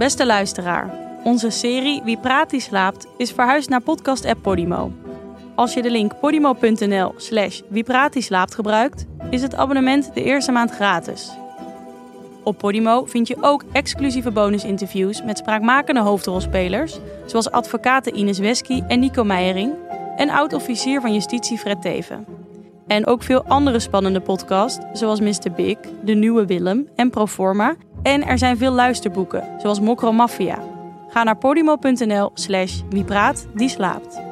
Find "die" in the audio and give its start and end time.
2.50-2.60, 33.54-33.68